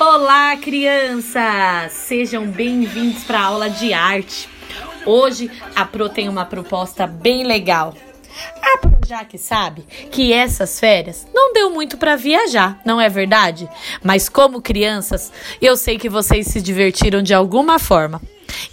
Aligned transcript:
Olá, 0.00 0.56
crianças! 0.56 1.92
Sejam 1.92 2.46
bem-vindos 2.46 3.22
para 3.24 3.38
a 3.38 3.44
aula 3.44 3.68
de 3.68 3.92
arte. 3.92 4.48
Hoje 5.04 5.50
a 5.76 5.84
Pro 5.84 6.08
tem 6.08 6.26
uma 6.26 6.46
proposta 6.46 7.06
bem 7.06 7.44
legal. 7.44 7.94
A 8.62 8.78
Pro 8.78 8.98
já 9.06 9.26
que 9.26 9.36
sabe 9.36 9.82
que 10.10 10.32
essas 10.32 10.80
férias 10.80 11.26
não 11.34 11.52
deu 11.52 11.68
muito 11.68 11.98
para 11.98 12.16
viajar, 12.16 12.80
não 12.82 12.98
é 12.98 13.10
verdade? 13.10 13.68
Mas 14.02 14.26
como 14.26 14.62
crianças, 14.62 15.30
eu 15.60 15.76
sei 15.76 15.98
que 15.98 16.08
vocês 16.08 16.46
se 16.46 16.62
divertiram 16.62 17.22
de 17.22 17.34
alguma 17.34 17.78
forma. 17.78 18.22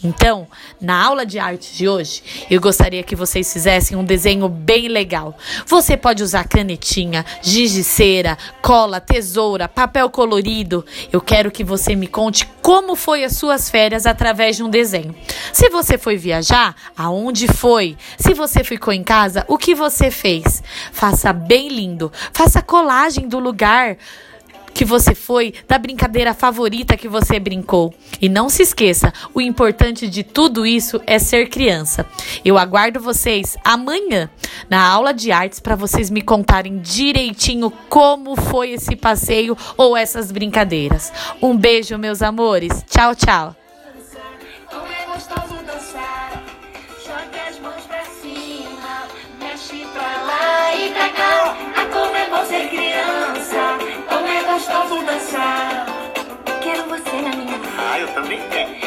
Então, 0.03 0.47
na 0.79 1.03
aula 1.03 1.25
de 1.25 1.39
arte 1.39 1.75
de 1.75 1.89
hoje, 1.89 2.21
eu 2.49 2.61
gostaria 2.61 3.01
que 3.01 3.15
vocês 3.15 3.51
fizessem 3.51 3.97
um 3.97 4.03
desenho 4.03 4.47
bem 4.47 4.87
legal. 4.87 5.35
Você 5.65 5.97
pode 5.97 6.21
usar 6.21 6.47
canetinha, 6.47 7.25
giz 7.41 7.71
de 7.71 7.83
cera, 7.83 8.37
cola, 8.61 9.01
tesoura, 9.01 9.67
papel 9.67 10.09
colorido. 10.09 10.85
Eu 11.11 11.19
quero 11.19 11.49
que 11.49 11.63
você 11.63 11.95
me 11.95 12.07
conte 12.07 12.45
como 12.61 12.95
foi 12.95 13.23
as 13.23 13.37
suas 13.37 13.69
férias 13.69 14.05
através 14.05 14.55
de 14.55 14.63
um 14.63 14.69
desenho. 14.69 15.15
Se 15.51 15.69
você 15.69 15.97
foi 15.97 16.15
viajar, 16.15 16.75
aonde 16.95 17.47
foi? 17.47 17.97
Se 18.19 18.33
você 18.33 18.63
ficou 18.63 18.93
em 18.93 19.03
casa, 19.03 19.43
o 19.47 19.57
que 19.57 19.73
você 19.73 20.11
fez? 20.11 20.61
Faça 20.91 21.33
bem 21.33 21.69
lindo. 21.69 22.11
Faça 22.33 22.61
colagem 22.61 23.27
do 23.27 23.39
lugar 23.39 23.97
que 24.77 24.85
você 24.85 25.15
foi, 25.15 25.55
da 25.67 25.79
brincadeira 25.79 26.35
favorita 26.35 26.95
que 26.95 27.07
você 27.07 27.39
brincou. 27.39 27.91
E 28.21 28.29
não 28.29 28.47
se 28.47 28.61
esqueça, 28.61 29.11
o 29.33 29.41
importante 29.41 30.07
de 30.07 30.21
tudo 30.21 30.67
isso 30.67 31.01
é 31.07 31.17
ser 31.17 31.49
criança. 31.49 32.05
Eu 32.45 32.59
aguardo 32.59 32.99
vocês 32.99 33.57
amanhã 33.65 34.29
na 34.69 34.87
aula 34.87 35.15
de 35.15 35.31
artes 35.31 35.59
para 35.59 35.75
vocês 35.75 36.11
me 36.11 36.21
contarem 36.21 36.77
direitinho 36.77 37.71
como 37.89 38.35
foi 38.35 38.73
esse 38.73 38.95
passeio 38.95 39.57
ou 39.75 39.97
essas 39.97 40.31
brincadeiras. 40.31 41.11
Um 41.41 41.57
beijo, 41.57 41.97
meus 41.97 42.21
amores. 42.21 42.85
Tchau, 42.87 43.15
tchau. 43.15 43.55
vamos 54.85 55.05
dançar. 55.05 55.85
Quero 56.61 56.83
você 56.83 57.21
na 57.21 57.35
minha 57.35 57.57
vida. 57.57 57.69
Ah, 57.77 57.99
eu 57.99 58.07
também 58.13 58.39
quero. 58.49 58.86